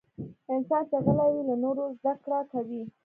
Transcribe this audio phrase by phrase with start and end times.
[0.53, 2.83] انسان چې غلی وي، له نورو زدکړه کوي.